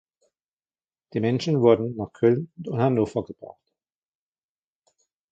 [1.13, 3.61] Die Menschen wurden nach Köln und Hannover gebracht.